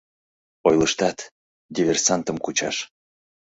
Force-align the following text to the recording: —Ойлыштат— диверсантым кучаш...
—Ойлыштат— 0.67 1.17
диверсантым 1.75 2.37
кучаш... 2.45 2.75